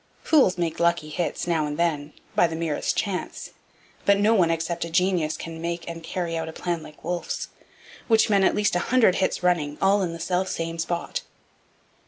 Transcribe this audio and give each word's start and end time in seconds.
Fools 0.23 0.57
make 0.57 0.79
lucky 0.79 1.09
hits, 1.09 1.45
now 1.45 1.67
and 1.67 1.77
then, 1.77 2.11
by 2.33 2.47
the 2.47 2.55
merest 2.55 2.97
chance. 2.97 3.51
But 4.03 4.19
no 4.19 4.33
one 4.33 4.49
except 4.49 4.83
a 4.83 4.89
genius 4.89 5.37
can 5.37 5.61
make 5.61 5.87
and 5.87 6.01
carry 6.01 6.35
out 6.35 6.49
a 6.49 6.53
plan 6.53 6.81
like 6.81 7.03
Wolfe's, 7.03 7.49
which 8.07 8.27
meant 8.27 8.43
at 8.45 8.55
least 8.55 8.75
a 8.75 8.79
hundred 8.89 9.17
hits 9.17 9.43
running, 9.43 9.77
all 9.79 10.01
in 10.01 10.11
the 10.11 10.19
selfsame 10.19 10.79
spot. 10.79 11.21